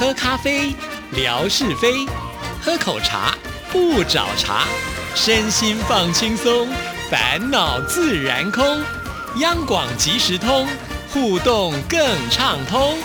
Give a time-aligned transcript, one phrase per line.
[0.00, 0.74] 喝咖啡，
[1.12, 2.08] 聊是非；
[2.62, 3.36] 喝口茶，
[3.70, 4.64] 不找茬。
[5.14, 6.66] 身心放轻松，
[7.10, 8.64] 烦恼自然空。
[9.40, 10.66] 央广即时通，
[11.12, 12.00] 互动更
[12.30, 12.96] 畅通。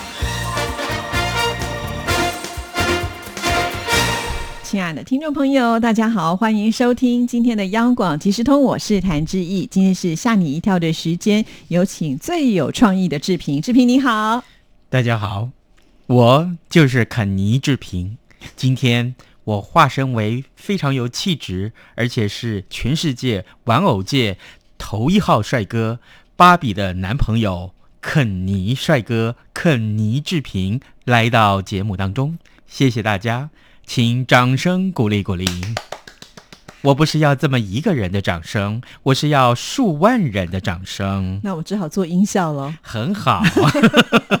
[4.62, 9.66] 亲爱的听众朋友，大家好，欢迎收听今天的央广即时通，我是谭志毅。
[9.66, 13.60] 今天是吓你一跳的时间，有请最有创意的志平。
[13.60, 14.42] 志平你好，
[14.88, 15.50] 大家好，
[16.06, 18.16] 我就是肯尼志平。
[18.54, 24.38] 今天我化身为非常有气质，而且是全世界玩偶界
[24.78, 25.98] 头一号帅哥
[26.36, 32.38] 芭比的男朋友肯尼帅哥肯尼志平来到节目当中，
[32.68, 33.50] 谢谢大家。
[33.84, 35.44] 请掌声鼓励鼓励！
[36.86, 41.40] 我不是要这么一个人的掌声，我是要数万人的掌声。
[41.42, 42.72] 那我只好做音效了。
[42.80, 43.42] 很好。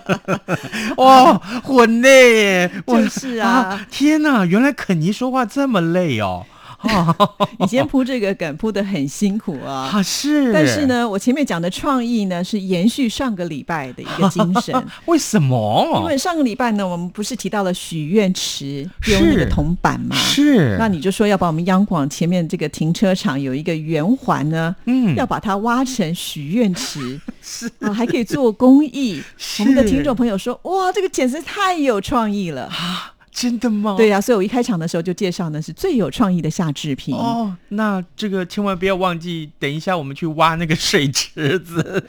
[0.96, 2.70] 哦，很累。
[2.86, 3.84] 就是啊。
[3.90, 6.46] 天哪，原来肯尼说话这么累哦。
[7.58, 14.74] 你先铺这个梗铺的很辛苦啊， 啊是，但是呢，我前面讲的创意呢是延续上个礼拜的一个精神。
[15.06, 15.98] 为什么？
[16.00, 20.14] 因为上个礼拜呢，我们不是提到了许愿池用那个铜板吗？
[20.16, 29.22] 是，那你就说要把我们央广前面这个停车场有一个圆环呢，嗯，要把它挖成许愿池，是啊，还可以做公益。
[29.60, 33.12] 我们的听众朋友说，哇，这个简直太有创意了啊！
[33.38, 33.94] 真的吗？
[33.98, 37.14] 对呀，所以我一开场的时候就介绍呢，是最有创意的夏志平。
[37.14, 42.02] 哦，那这个千万不要忘记，等一下我们去挖那个水池子。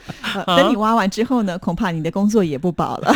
[0.46, 3.12] 等你挖完之后呢，恐怕你的工作也不保了。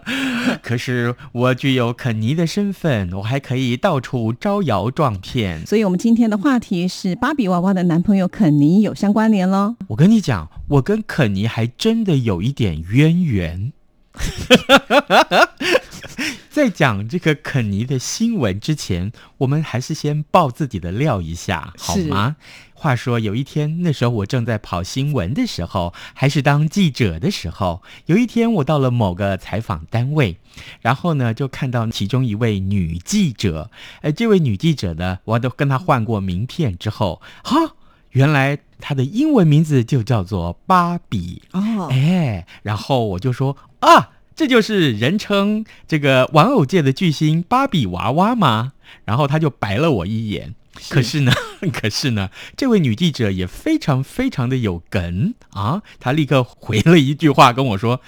[0.62, 5.64] 可是我具有肯尼的身份，我还可以到处招摇撞骗。
[5.64, 9.76] 所以，我们今天的话题是芭比娃娃的男朋友肯尼有相关联喽。
[9.86, 13.72] 我跟你讲，我跟肯尼还真的有一点渊源。
[16.50, 22.36] 在讲这个肯尼的新闻之前，我们还是先爆自己的料一下，好吗？
[22.74, 30.36] 话说有一天，那时候我正在跑新闻的时候，还是当记者的时候，有一天我到了某个采访单位，
[30.80, 33.70] 然后呢，就看到其中一位女记者。
[34.02, 37.74] 哎，这位女记者呢，我都跟她换过名片之后，哈，
[38.10, 41.88] 原来她的英文名字就叫做芭比哦。
[41.90, 44.10] 哎，然后我就说啊。
[44.36, 48.72] 这就是人称这个玩偶界的巨星芭比娃娃吗？
[49.04, 50.56] 然后他就白了我一眼。
[50.90, 51.32] 可是呢，
[51.72, 55.82] 可是呢，这位女记者也非常非常的有梗啊！
[56.00, 58.00] 她立刻回了一句话跟我说。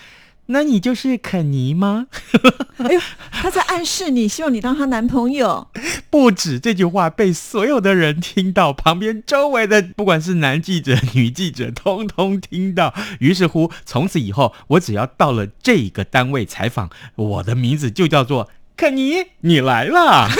[0.46, 2.06] 那你就是肯尼吗？
[2.78, 5.68] 哎呦，他在暗示你，希望你当他男朋友。
[6.10, 12.94] 不止这句话被所有的人听到，旁边周围的不管是男记者、女记者，通通听到。
[13.20, 18.48] 于是乎，从此以后，我只要到了这个单位采访，我的名字就叫做。
[18.76, 20.28] 肯尼，你来了。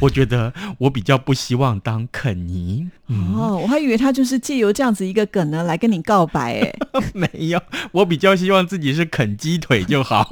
[0.00, 2.88] 我觉得我比较不希望当肯尼。
[3.08, 6.60] 哦，我还以为他就是借由这样子一个梗呢来跟你告白。
[6.60, 6.72] 哎，
[7.12, 7.60] 没有，
[7.92, 10.28] 我比较希望自己是啃鸡腿就好。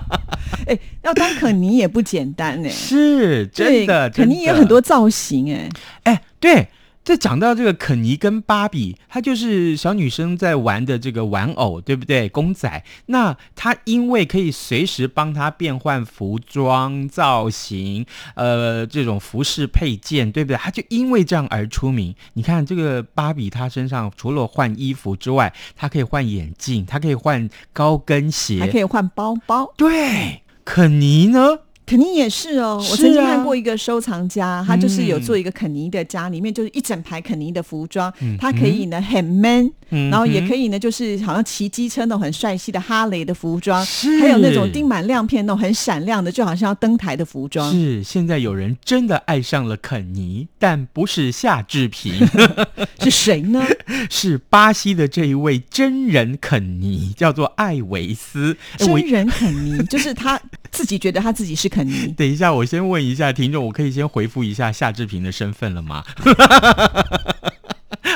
[0.66, 2.68] 哎，要当肯尼也不简单哎。
[2.68, 5.68] 是，真的，肯尼有很多造型哎。
[6.04, 6.68] 哎，对。
[7.04, 12.28] 这讲到这个肯尼跟芭比，它就是小女生在玩的这个玩偶，对不对？
[12.28, 12.84] 公仔。
[13.06, 20.56] 那它因为可以随时帮她变换服装造型，呃，这种服饰配件，对不对？
[20.56, 22.14] 它就因为这样而出名。
[22.34, 29.74] 你看这个芭比，她身上除了换衣服之外，她可以换眼镜，她可以换高跟鞋，还可以换包包。
[29.76, 31.58] 对，肯尼呢？
[31.92, 38.10] 肯尼也是哦，我曾经看过一个收藏家，他就是有做一个肯尼的家，里面就是一整排肯尼的服装，
[38.40, 43.84] 他可以呢很 man，然后也可以呢就是好像骑机车那种很帅气的哈雷的服装，
[44.22, 47.70] 还有那种钉满亮片那种很闪亮的，就好像要登台的服装。
[47.70, 52.26] 是，现在有人真的爱上了肯尼，但不是夏志平，
[53.00, 53.62] 是谁呢？
[54.08, 58.56] 是巴西的这一位真人肯尼，叫做艾维斯。
[58.78, 60.40] 真人肯尼就是他
[60.70, 61.68] 自己觉得他自己是。
[61.72, 66.04] 肯尼， 等一下，我先问一下听众，我可以先回复一下夏志平的身份了吗？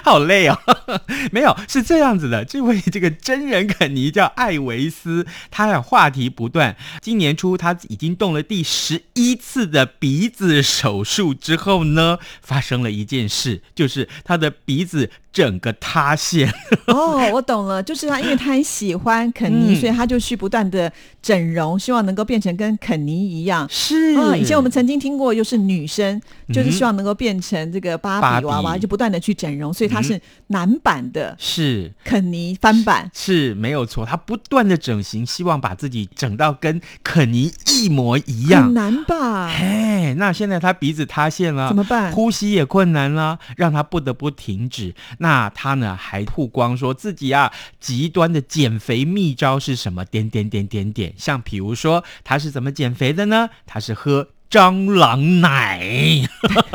[0.02, 0.56] 好累哦，
[1.32, 6.76] 没有是这样子的，这位这个真人肯尼叫艾维斯，他的话题不断。
[7.00, 15.10] 今年初他已经动了第十一次的鼻子手术之后呢，发生了一件事，就是他的鼻子。
[15.36, 16.50] 整个塌陷
[16.86, 20.90] 哦，我懂了，就是他，因为他很喜欢肯尼，所以他就去不断的
[21.26, 23.66] 整容，希望能够变成跟肯尼一样。
[23.68, 26.22] 是啊，以前我们曾经听过，又是女生，
[26.54, 34.04] 就是希望能够变成这个芭比娃娃，就不断的去整容，所以他它是男版的，是肯尼翻版，是没有错。
[34.04, 39.46] 他不断的整形，希望把自己整到跟肯尼一模一样，很难吧？
[39.46, 42.12] 哎，那现在他鼻子塌陷了，怎么办？
[42.12, 44.94] 呼吸也困难了，让他不得不停止。
[45.18, 47.50] 那他呢，还曝光说自己啊，
[47.80, 50.04] 极端的减肥秘招是什么？
[50.04, 53.50] 点点点点点，像比如说他是怎么减肥的呢？
[53.66, 54.28] 他是喝。
[54.48, 55.82] 蟑螂奶，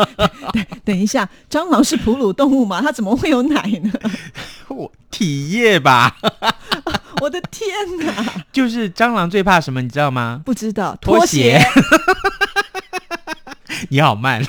[0.83, 2.81] 等一下，蟑螂是哺乳动物吗？
[2.83, 3.93] 它怎么会有奶呢？
[4.67, 6.17] 我体液吧。
[7.21, 7.69] 我的天
[8.05, 8.43] 哪！
[8.51, 10.41] 就是蟑螂最怕什么，你知道吗？
[10.45, 11.61] 不知道，拖鞋。
[13.87, 14.43] 你好慢。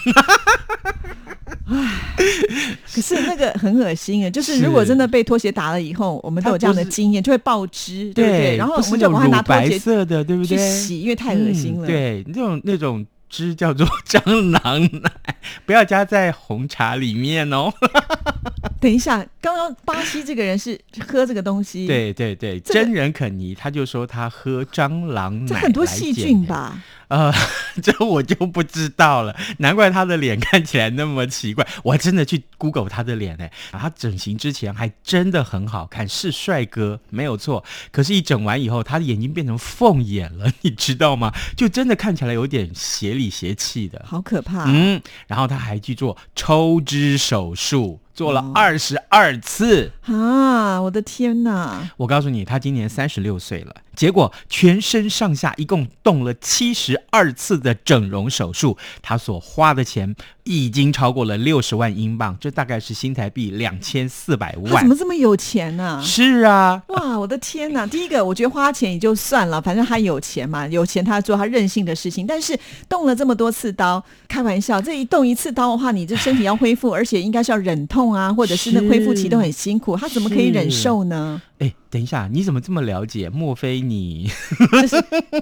[2.92, 4.30] 唉， 可是那个很恶心啊！
[4.30, 8.56] 就是如果真的被拖鞋打了以后，我们都有这样的经验，就会爆汁，对不对？
[8.56, 10.56] 然后我们就把它拿拖鞋色的，对不对？
[10.56, 11.86] 去洗，因为太恶心了。
[11.86, 13.06] 对，那种那种。
[13.32, 15.10] 汁叫做蟑螂奶，
[15.64, 17.72] 不要加在红茶里面哦。
[18.78, 20.78] 等一下，刚刚巴西这个人是
[21.08, 26.78] 喝这个东西，对对对，真人肯尼他就说他喝蟑螂奶，这很多细菌吧？
[27.12, 27.30] 呃，
[27.82, 31.66] 这我就不知道了，难怪他的脸看起来那么奇怪。
[31.82, 37.62] 我还真的去 Google 他的脸哎，他整形之前还真的很好看，是帅哥没有错。
[37.90, 41.30] 可是，一整完以后，他的眼睛变成凤眼了， 你知道吗？
[41.54, 44.64] 就真的看起来有点邪里邪气的，好可怕。
[44.68, 48.00] 嗯，然后他还去做抽脂手术。
[48.22, 50.80] 做了二十二次啊！
[50.80, 51.90] 我的天哪！
[51.96, 53.74] 我告诉你，他今年三十六岁了。
[53.96, 60.14] 结果全身上下一共动了七十二次的整容手术，他所花的钱
[60.44, 64.82] 已经超过了六十万英镑，这大概是新台币两千四百万。
[64.82, 66.00] 怎么这么有钱呢？
[66.02, 67.86] 是啊，哇，我的天哪！
[67.86, 72.26] 第一个，我觉得花钱也就算了，反正他有钱嘛，有钱他做他任性的事情。
[72.26, 72.58] 但是
[72.88, 81.40] 动了这么多次刀，开玩笑，这一动一次刀的话，你这身体要恢复，而且应该是要忍痛啊，或者是那恢复期都很辛苦，他怎么可以忍受呢？
[81.62, 83.30] 哎，等一下，你怎么这么了解？
[83.30, 84.28] 莫非你
[84.72, 84.96] 这是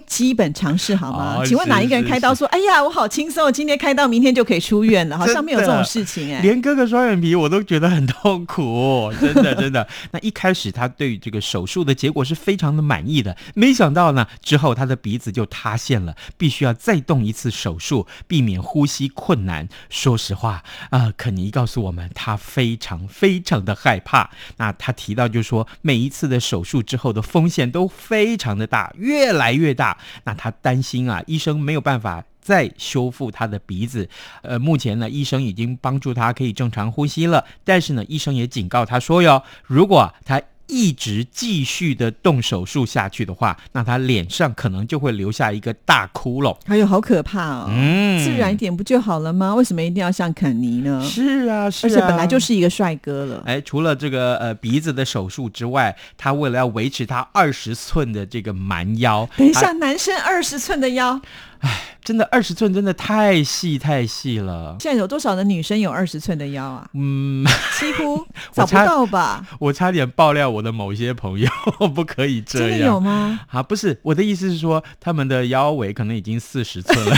[0.06, 1.42] 基本常识好吗？
[1.46, 6.40] 请问哪一个人开刀说：“哎呀，我好轻松，今天开刀，明天就可以出院了？”好像没有这种事情哎。
[6.44, 9.88] 连割个双眼皮我都觉得很痛苦，真的真的。
[10.10, 19.66] 那一开始他对于这个手术的结果是非常的满意的，没想到呢，之后他的鼻子就塌陷了，必须要再动一次手术，避免呼吸困难。
[19.88, 24.28] 说实话啊，肯尼告诉我们，他非常非常的害怕。
[24.58, 26.09] 那他提到就说每一。
[26.10, 29.96] 次的手术之后的风险都非常的大，越来越大。
[30.24, 34.06] 那他担心啊，医生没有办法再修复他的鼻子。
[34.42, 46.56] 呃，目前呢，医生已经帮助他可以正常呼吸了，但是呢，医生也警告他说哟，如果他一直继续的动手术下去的话，那他脸上可能就会留下一个大窟窿。
[46.66, 47.66] 哎呦，好可怕哦！
[47.68, 49.54] 嗯，自然一点不就好了吗？
[49.54, 51.02] 为什么一定要像肯尼呢？
[51.04, 53.42] 是啊，是啊，而且本来就是一个帅哥了。
[53.44, 61.20] 哎，除了这个呃鼻子的手术之外，他为了要维持他二十寸的这个蛮腰，等一下，男生二十寸的腰。
[61.60, 64.76] 唉，真的二十寸真的太细太细了。
[64.80, 66.88] 现在有多少的女生有二十寸的腰啊？
[66.94, 67.44] 嗯，
[67.78, 69.46] 几乎 找不到吧。
[69.60, 71.48] 我差点爆料我的某些朋友，
[71.94, 72.68] 不可以这样。
[72.70, 73.40] 真的有吗？
[73.50, 77.16] 啊，不是，我的意思是说，他们的腰围可能已经四十寸了。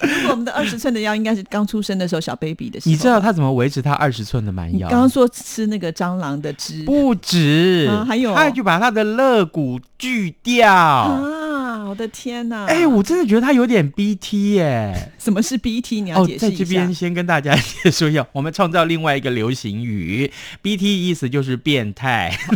[0.00, 2.90] 如果我们的二十寸的腰应该是刚出生的时候小 baby 的时候。
[2.90, 4.88] 你知道他怎么维持他二十寸的蛮腰？
[4.88, 11.84] 刚刚说吃那个蟑螂的汁，不止，还有他就把他的肋骨锯掉啊。
[11.88, 12.59] 我的天哪！
[12.66, 15.12] 哎，我真的觉得他有点 BT 耶。
[15.18, 16.00] 什么是 BT？
[16.02, 16.48] 你要解释一下。
[16.48, 20.30] 在这边先跟大家 解说一下，我们创造另外一个流行语
[20.62, 22.36] ，BT 意思就是变态。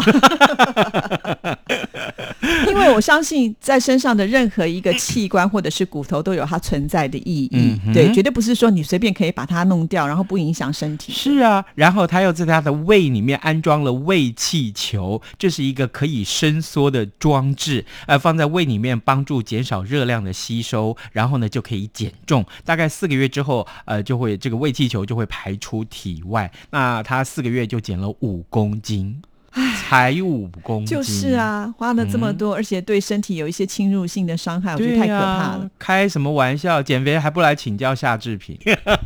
[2.68, 7.80] 因为我相信，在身上的任何一个器官或者是骨头都有它存在的意义。
[7.94, 11.14] 对，绝对不是说你随便可以把它弄掉，然后不影响身体。
[11.14, 19.14] 是啊，然后他又在他的胃里面安装了胃气球，这是一个可以伸缩的装置，呃，放在胃里面帮。
[19.14, 22.44] 帮助减少热量的吸收，然后呢就可以减重。
[22.64, 26.50] 大概四个月之后，呃，就会这个胃气球就会排出体外。
[26.70, 29.22] 那他四个月就减了五公斤，
[29.80, 35.70] 才五公斤，就是啊，花了这么多，而且对身体有一些侵入性的伤害，我觉得太可怕了。
[35.78, 36.82] 开什么玩笑？
[36.82, 38.58] 减肥还不来请教夏志平？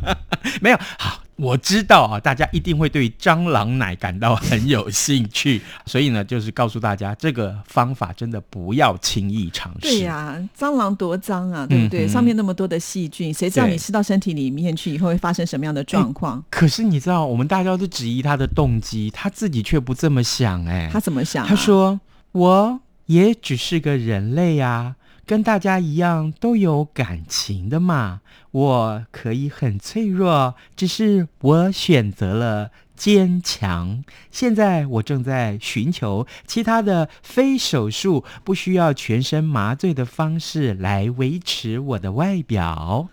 [0.61, 1.21] 没有好。
[1.39, 9.79] 我知道啊，大家一定会对蟑螂奶感到很有兴趣， 所以呢，就是告诉大家这个方法真的不要轻易尝试。
[9.81, 12.05] 对呀，蟑螂多脏啊，对不对？
[12.05, 16.43] 上面那么多的细菌，谁知道你吃到身体里面去以后会发生什么样的状况？
[16.49, 20.65] 可是你知道，我们大家都质疑他的动机，他自己却不这么想。
[20.65, 21.47] 哎，他怎么想？
[21.47, 22.01] 他说
[22.33, 24.97] ：“我也只是个人类呀。”
[25.29, 28.21] 跟大家一样都有感情的嘛。
[28.49, 34.03] 我可以很脆弱，只是我选择了坚强。
[34.31, 43.09] 现在我正在寻求其他的非手术、不需要全身麻醉的方式来维持我的外表。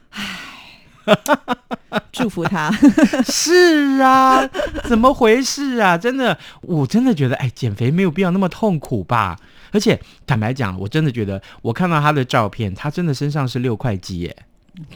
[2.10, 2.72] 祝福他。
[3.28, 4.48] 是啊，
[4.84, 5.98] 怎么回事啊？
[5.98, 9.38] 真的，我真的觉得，哎，减肥没有必要那么痛苦吧？
[9.76, 14.34] 而且坦白讲，我真的觉得，我看到他的照片，他真的身上是六块肌耶。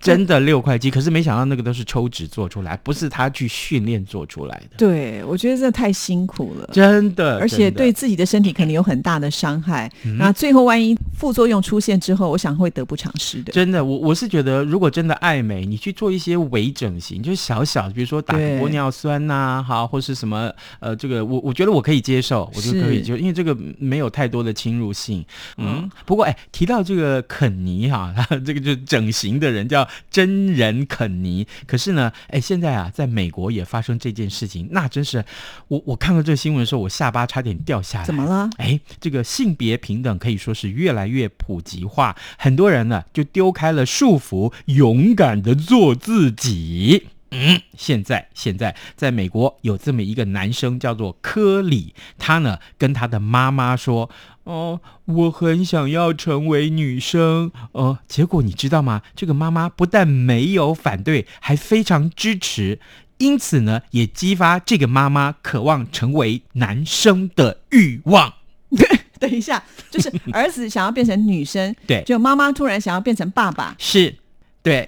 [0.00, 4.76] 真的六块肌，可是没想到那个都是抽脂做出来，不是他去训练做出来的。
[4.76, 9.90] 对，我觉得这太辛苦了，真的，而且对自己的身体肯定有很大的伤害。
[10.18, 13.52] 那最后万一副作用出现之后，我想会得不偿失的。
[13.52, 25.24] 真的，我我是觉得，如果真的爱美，你去做一些微整形，就是小小的，比如说打玻尿酸呐，好，或是什么呃，这个我我觉得我可以接受，我就可以就因为这个没有太多的侵入性。
[25.56, 29.69] 嗯，不过哎，提到这个肯尼哈，他 这个就整形的人。
[29.70, 35.24] 叫真人肯尼，可是呢，哎，现在啊，在美国也发生这件事情，那真是
[35.68, 38.04] 我我看到这个新闻的时候，我下巴差点掉下来。
[38.04, 38.50] 怎么了？
[38.58, 47.06] 哎，这个性别平等可以说是越来越普及化，很多人呢就丢开了束缚，勇敢的做自己。
[47.30, 54.10] 嗯，现在现在在美国有这么一个男生叫做科里，他呢跟他的妈妈说。
[54.44, 57.52] 哦，我很想要成为女生。
[57.70, 59.02] 哦，结果你知道吗？
[59.14, 62.80] 这个妈妈不但没有反对，还非常支持，
[63.18, 68.34] 因此呢，也激发这个妈妈渴望成为男生的欲望。
[69.20, 74.16] 等一下，就是儿子想要变成女生，对，就妈妈突然想要变成爸爸，是。
[74.62, 74.86] 对，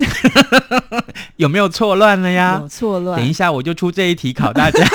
[1.36, 2.58] 有没有错乱了呀？
[2.60, 3.18] 有错乱。
[3.18, 4.86] 等一下我就出这一题考大家，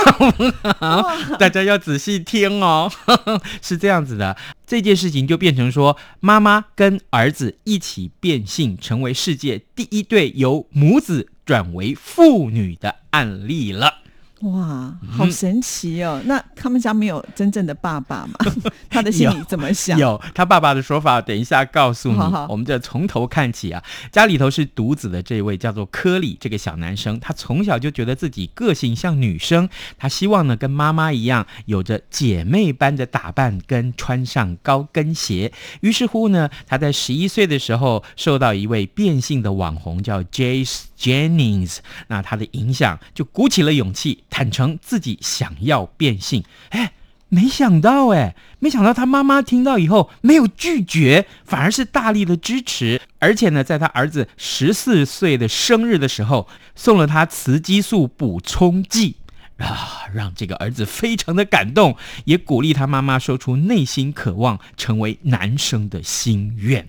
[1.39, 2.91] 大家要仔细听哦。
[3.61, 13.95] 是这样子的，这件事情就变成说，妈妈跟儿子一起变性，成为世界第一对由母子转为父女的案例了。
[14.41, 16.21] 哇，好神奇哦！
[16.25, 18.33] 那他们家没有真正的爸爸吗？
[18.87, 19.97] 他的心里怎么想？
[19.97, 22.19] 有他爸爸的说法，等一下告诉你。
[22.47, 29.67] 我们这从头看起啊，家里头是独子的这位叫做科里这个小男生，他从小就觉得自己个性像女生，
[29.97, 35.51] 他希望呢跟妈妈一样，有着姐妹般的打扮跟穿上高跟鞋。
[35.81, 41.77] 于是乎呢，他在十一岁的时候受到一位变性的网红叫 Jace Jennings，
[42.09, 44.25] 那他的影响就鼓起了勇气。
[44.37, 46.93] 坦诚自己想要变性，哎，
[47.27, 59.15] 没想到哎，没想到他妈妈听到以后没有拒绝，反而是大力的支持，而且呢，在他儿子十四岁的生日的时候，送了他雌激素补充剂
[59.57, 66.87] 啊，让这个儿子非常的感动，也鼓励他妈妈说出内心渴望成为男生的心愿。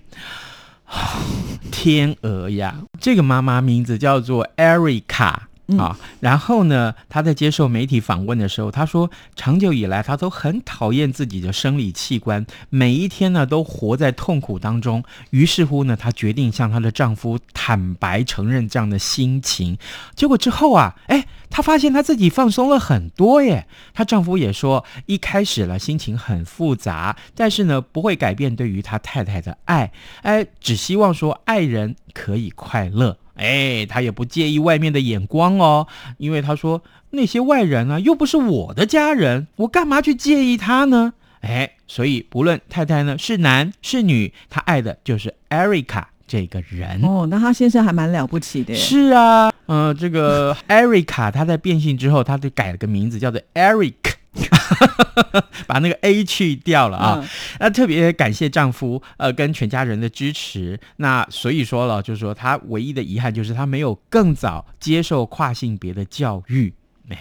[1.71, 5.48] 天鹅呀，这个妈妈名字叫做艾瑞卡。
[5.77, 6.95] 啊，然后呢？
[7.07, 15.03] 他在接受媒体访问的时候，他说，长久以来他都很讨厌自己的生理器官，每一天呢都活在痛苦当中。
[15.31, 19.77] 于是乎呢，她决定向她的丈夫坦白承认这样的心情。
[20.15, 23.67] 结果之后啊，哎，她发现她自己放松了很多耶。
[23.93, 33.17] 她丈夫也说，一开始呢心情很复杂，但是呢不会改变对于他太太的爱，哎，只希望说爱人可以快乐。
[33.39, 41.13] 哎，他也不介意外面的眼光哦，因为他说那些外人啊，又不是我的家人，我干嘛去介意他呢？
[41.39, 46.99] 哎，所以不论太太呢是男是女，他爱的就是艾瑞卡这个人。
[47.01, 48.75] 哦，那他先生还蛮了不起的。
[48.75, 53.93] 是啊，嗯，这个艾瑞卡他在变性之后，他就改了个名字，叫做 Eric。
[55.67, 57.29] 把那个 A 去掉了啊！
[57.59, 60.79] 那特别感谢丈夫呃跟全家人的支持。
[60.97, 66.73] 那所以说了，就是说他唯一的遗憾就是他没有更早接受跨性别的教育。
[67.09, 67.17] 哎，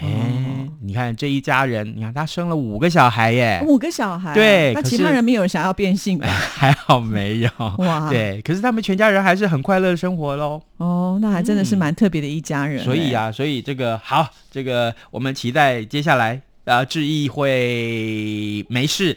[0.82, 4.34] 你看这一家人，你看他生了五个小孩耶，五个小孩。
[4.34, 6.26] 对，那其他人没有人想要变性吧？
[6.28, 8.10] 还好没有哇。
[8.10, 10.60] 对，可是他们全家人还是很快乐生活喽。
[10.76, 12.84] 哦，那还真的是蛮特别的一家人。
[12.84, 16.42] 所以啊，所以这个好，这个我们期待接下来。
[16.68, 19.16] 呃，志毅会没事，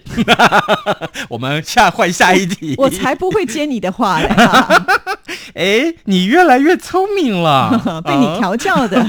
[1.27, 2.75] 我们下换下一题。
[2.77, 4.85] 我才不会接你的话呢！
[5.53, 9.03] 哎，你越来越聪明了， 被你调教的。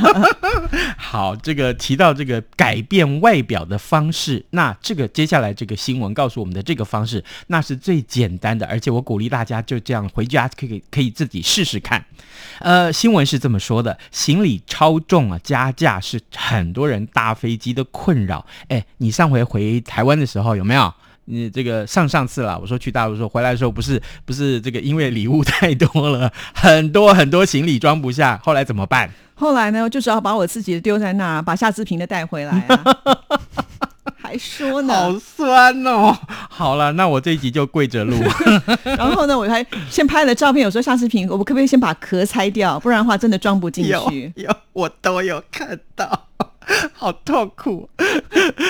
[0.97, 12.05] 好，这个提到这个改变外表的方式，那这个接下来这个新闻告诉我们的这个方式，那是最简单的，而且我鼓励大家就这样回家可以可以自己试试看。
[12.59, 18.45] 呃，新闻是这么说的：行李超重啊，加价是很多人搭飞机的困扰。
[18.69, 20.93] 哎，你上回回台湾的时候有没有？
[21.25, 29.11] 你这个上上次啦，我说去大陆时候回来的时候，不是不是这个因为礼物太多了，很多很多行李装不下，后来怎么办？
[29.35, 32.85] 后来呢，就只好把我自己的丢在那儿，把夏志平的带回来啊。
[34.17, 36.17] 还说呢，好酸哦！
[36.49, 38.17] 好了，那我这一集就跪着录。
[38.85, 42.79] 然后呢，我还先拍了照片，我说夏志平，我可不可以先把壳拆掉？
[42.81, 44.33] 不然的话，真的装不进去。
[44.37, 46.29] 有，我都有看到。
[46.92, 47.88] 好痛苦，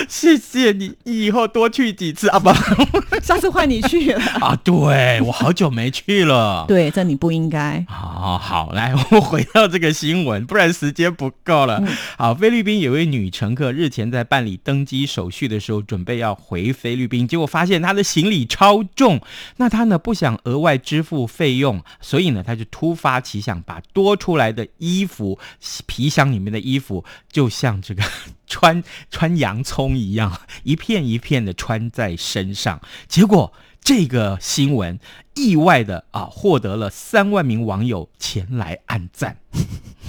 [0.07, 2.39] 谢谢你，以后多去几次啊！
[2.39, 2.49] 不，
[3.21, 4.55] 下次换你去了啊！
[4.63, 7.85] 对我好久没去了，对，这你不应该。
[7.87, 11.83] 好好，来，我回到这个新闻，不然时间不够了。
[12.17, 19.21] 好，菲律宾有位女乘客日前在办理登机手续的时候，准备要回菲律宾，结果发现她的行李超重，
[19.57, 25.37] 那她呢不想额外支付费用，所以呢，她就突发奇想，把多出来的衣服
[25.85, 28.03] 皮箱里面的衣服，就像这个
[28.47, 34.97] 穿穿洋葱一样，一片一片的穿在身上，结果这个新闻
[35.35, 39.37] 意外的啊，获得了三万名网友前来按赞。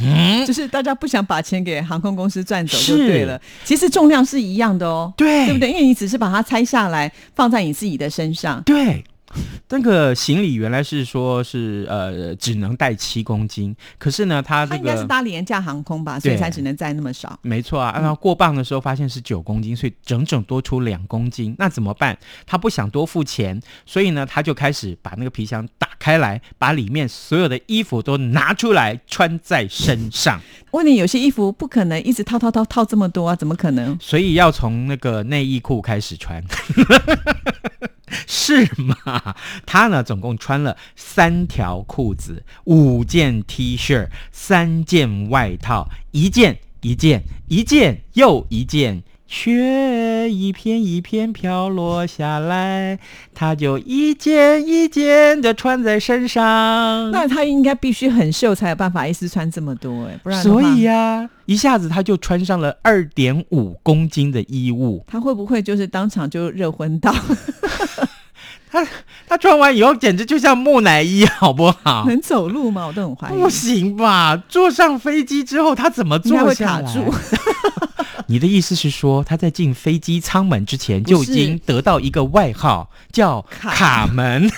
[0.00, 3.40] 嗯， 就是大家不想把钱给航空公司赚走就对了。
[3.64, 5.70] 其实重量是一样的哦，对，对不对？
[5.70, 9.04] 因为你只是把它拆下来放在你自己的身上，对。
[9.70, 17.38] 那个行李原来是说是呃只能带七公斤，可是呢，他这个应该是搭廉价航空吧，所以才只能载那么少。
[17.42, 21.54] 没错啊，然后过磅的时候发现是九公斤，所以整整多出两公斤。
[21.58, 22.16] 那怎么办？
[22.46, 30.40] 他不想多付钱，所以呢，他就开始把那个皮箱打开来，把里面所有的衣服都拿出来穿在身上。
[30.70, 33.96] 问你，有些衣服不可能一直套套套套这么多啊，怎么可能？
[34.00, 36.42] 所以要从那个内衣裤开始穿。
[38.26, 39.34] 是吗？
[39.66, 49.02] 他呢，总共穿了三条裤子、五件 T 恤、三件外套，一件一件，一件又一件。
[49.26, 52.98] 雪一片一片飘落下来，
[53.32, 57.10] 他就一件一件的穿在身上。
[57.10, 65.02] 那他应该必须很瘦才有办法一次穿这么多哎，不然所以呀，一下子他就穿上了二点五公斤的衣物。
[65.08, 67.12] 他会不会就是当场就热昏倒？
[68.74, 68.86] 他
[69.28, 72.04] 他穿完以后简直就像木乃伊， 好不好？
[72.08, 72.86] 能走路吗？
[72.88, 73.38] 我都很怀疑。
[73.38, 74.36] 不行吧？
[74.48, 76.92] 坐上飞机之后他怎么坐下来？
[78.26, 84.50] 你的意思是说，他在进飞机舱门之前就已经得到一个外号，叫卡门。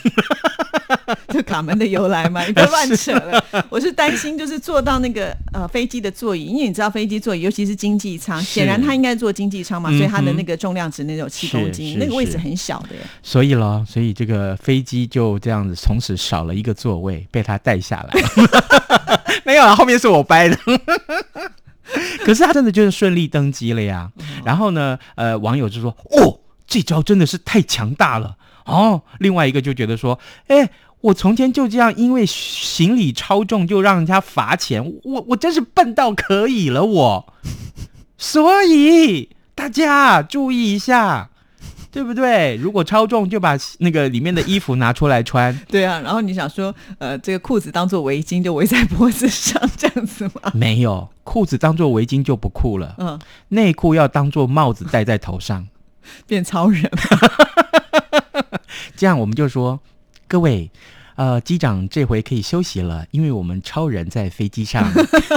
[1.29, 2.43] 就卡门的由来吗？
[2.47, 3.45] 你别乱扯了。
[3.69, 12.91] 我是担心，就是坐到那个呃飞机的座椅，因为你知道飞机座椅，尤其是经济舱，显然他应该坐经济舱嘛，所以他的那个重量只能有七公斤，那个位置很小的。
[13.23, 18.23] 所以咯，所以这个飞机就这样子，从此少了一个座位，被他带下来。
[19.45, 20.57] 没有了，后面是我掰的。
[22.25, 24.11] 可是他真的就是顺利登机了呀。
[24.45, 30.19] 然后呢，呃，网友就说：“哦，这招真的是太强大了哦。”另外一个就觉得说
[30.49, 30.71] ：“哎，
[31.01, 37.33] 我从前就这样，因为行李超重就让人家罚钱，我我真是笨到可以了，我。
[38.19, 41.31] 所以大家注意一下。”
[41.97, 42.57] 对不对？
[42.57, 45.59] 如果超重，就把那个里面的衣服拿出来穿。
[45.67, 50.53] 对啊，然后你想说，呃，这个裤子当做围巾就围在脖子上，这样子吗？
[50.53, 52.95] 没有，裤子当做围巾就不酷了。
[52.99, 55.67] 嗯，内裤要当做帽子戴在头上，
[56.29, 56.91] 变超人。
[58.95, 59.81] 这样我们就说，
[60.29, 60.71] 各位。
[61.17, 64.85] 呃，机长这回可以休息了，因为我们超人在飞机上，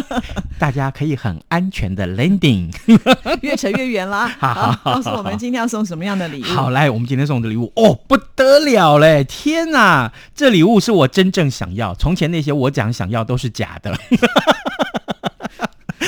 [0.60, 2.70] 大家可以很安全的 landing，
[3.42, 4.28] 越扯越远了。
[4.40, 6.46] 好，告诉我们今天要送什么样的礼物？
[6.48, 9.24] 好，来，我们今天送的礼物哦，不得了嘞！
[9.24, 13.98] 天哪，这礼物是我真正想要，从前那些我讲想要都是假的。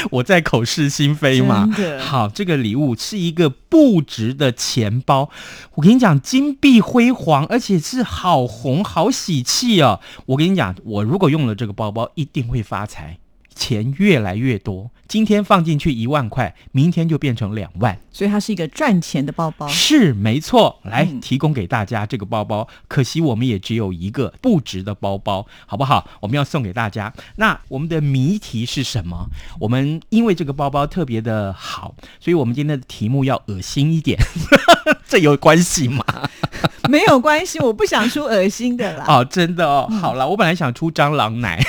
[0.11, 1.69] 我在口是心非嘛？
[1.99, 5.29] 好，这个礼物是一个不值的钱包。
[5.75, 9.99] 我跟你讲，金碧辉煌，而且是好红，好喜气哦！
[10.25, 13.17] 我跟你讲，我如果用了这个包包，一定会发财。
[13.53, 19.67] 钱越来越多，今天放进去一万块，明天就变成两万，所以它是一个赚钱的包包。
[19.67, 22.67] 是没错，来提供给大家这个包包。
[22.87, 26.07] 可惜我们也只有一个不值的包包，好不好？
[26.19, 27.13] 我们要送给大家。
[27.35, 29.27] 那我们的谜题是什么？
[29.59, 34.17] 我们因为这个包包特别的好，所以我们今天的题目要恶心一点。
[35.07, 36.03] 这有关系吗？
[36.89, 39.05] 没有关系，我不想出恶心的啦。
[39.07, 39.87] 哦，真的哦。
[40.01, 41.61] 好了，我本来想出蟑螂奶。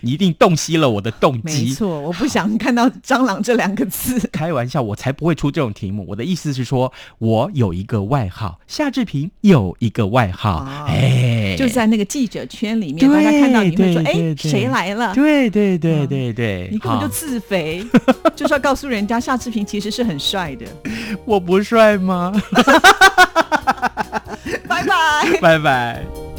[0.00, 1.64] 你一定洞悉了我的动机。
[1.66, 4.18] 没错，我不想看到蟑螂这两个字。
[4.32, 6.04] 开玩笑，我才不会出这种题目。
[6.08, 15.14] 我的意思是说，我有一个外号，夏志平有一个外号，哎，就在那个记者圈里面，大家看到你会说，哎，谁来了？
[15.14, 17.84] 对对对对对，你根本就自肥，
[18.34, 20.66] 就是要告诉人家夏志平其实是很帅的。
[21.24, 22.32] 我不帅吗？
[24.68, 26.31] 拜拜，拜拜。